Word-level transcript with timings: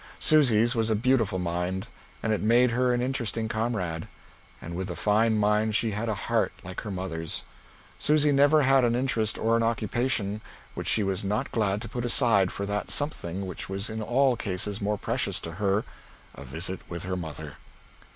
Susy's 0.17 0.73
was 0.73 0.89
a 0.89 0.95
beautiful 0.95 1.37
mind, 1.37 1.85
and 2.23 2.33
it 2.33 2.41
made 2.41 2.71
her 2.71 2.91
an 2.91 3.03
interesting 3.03 3.47
comrade. 3.47 4.07
And 4.59 4.75
with 4.75 4.87
the 4.87 4.95
fine 4.95 5.37
mind 5.37 5.75
she 5.75 5.91
had 5.91 6.09
a 6.09 6.15
heart 6.25 6.51
like 6.63 6.81
her 6.81 6.89
mother's. 6.89 7.43
Susy 7.99 8.31
never 8.31 8.63
had 8.63 8.83
an 8.83 8.95
interest 8.95 9.37
or 9.37 9.55
an 9.55 9.61
occupation 9.61 10.41
which 10.73 10.87
she 10.87 11.03
was 11.03 11.23
not 11.23 11.51
glad 11.51 11.83
to 11.83 11.87
put 11.87 12.03
aside 12.03 12.51
for 12.51 12.65
that 12.65 12.89
something 12.89 13.45
which 13.45 13.69
was 13.69 13.91
in 13.91 14.01
all 14.01 14.35
cases 14.35 14.81
more 14.81 14.97
precious 14.97 15.39
to 15.41 15.51
her 15.51 15.85
a 16.33 16.43
visit 16.43 16.79
with 16.89 17.03
her 17.03 17.15
mother. 17.15 17.57